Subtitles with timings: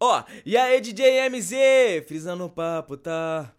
[0.00, 3.52] Ó, e aí DJ MZ, frisando o papo, tá?